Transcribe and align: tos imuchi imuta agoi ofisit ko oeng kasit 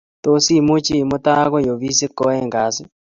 tos 0.23 0.45
imuchi 0.59 0.93
imuta 1.03 1.31
agoi 1.43 1.67
ofisit 1.75 2.11
ko 2.17 2.23
oeng 2.29 2.49
kasit 2.53 2.87